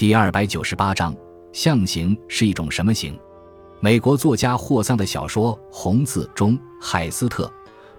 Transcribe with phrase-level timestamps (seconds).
[0.00, 1.14] 第二百九十八章，
[1.52, 3.20] 象形是一种什么形？
[3.80, 7.44] 美国作家霍桑的小说《红字》中，海斯特·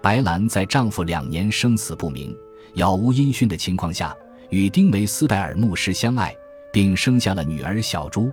[0.02, 2.36] 白兰在丈夫两年生死不明、
[2.74, 4.18] 杳无音讯的情况下，
[4.50, 6.36] 与丁梅斯戴尔牧师相爱，
[6.74, 8.32] 并生下了女儿小朱。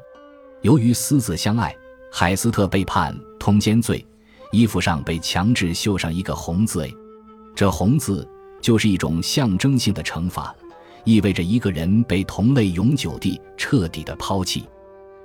[0.62, 1.77] 由于私自相爱，
[2.11, 4.03] 海斯特被判通奸罪，
[4.50, 6.89] 衣服上被强制绣上一个红字。
[7.55, 8.27] 这红字
[8.62, 10.57] 就是一种象征性的惩罚，
[11.09, 14.68] 意味着一个人被同类永久地、彻底的抛弃。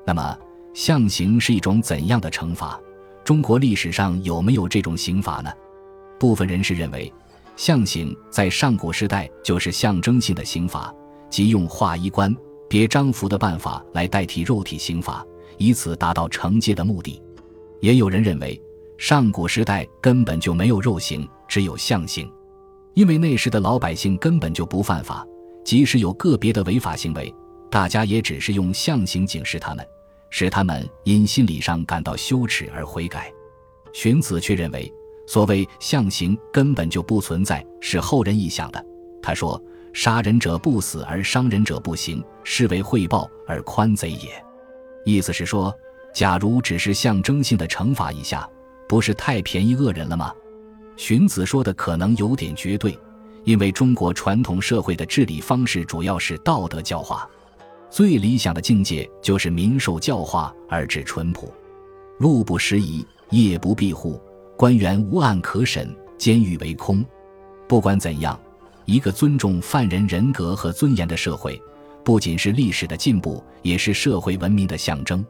[0.05, 0.37] 那么，
[0.73, 2.79] 象刑是一种怎样的惩罚？
[3.25, 5.51] 中国历史上有没有这种刑罚呢？
[6.17, 7.11] 部分人士认为，
[7.57, 10.89] 象刑在上古时代就是象征性的刑罚，
[11.29, 12.33] 即用画衣冠、
[12.69, 15.21] 别章符的办法来代替肉体刑罚。
[15.57, 17.21] 以此达到惩戒的目的，
[17.81, 18.57] 也有人认为
[18.97, 22.31] 上古时代根本就没有肉刑，只有象刑，
[22.93, 25.27] 因为那时的老百姓根本就不犯法，
[25.63, 27.33] 即使有个别的违法行为，
[27.69, 29.85] 大家也只是用象刑警示他们，
[30.29, 33.31] 使他们因心理上感到羞耻而悔改。
[33.93, 34.91] 荀子却认为，
[35.27, 38.85] 所谓象刑根本就不存在，是后人臆想的。
[39.21, 39.61] 他说
[39.93, 44.29] ：“杀人者不死而伤人者不行，是为惠报而宽贼也。”
[45.05, 45.73] 意思是说，
[46.13, 48.47] 假如只是象征性的惩罚一下，
[48.87, 50.33] 不是太便宜恶人了吗？
[50.97, 52.97] 荀子说的可能有点绝对，
[53.43, 57.29] 因为中国传统社会的治理方式主要是道德教化，
[57.89, 61.53] 最理想的境界就是民受教化而至淳朴，
[62.19, 64.21] 路不拾遗，夜不闭户，
[64.57, 67.03] 官员无案可审，监狱为空。
[67.67, 68.39] 不管怎样，
[68.85, 71.61] 一个尊重犯人人格和尊严的社会。
[72.03, 75.25] 不仅是历史的进步，也是社会文明的象征。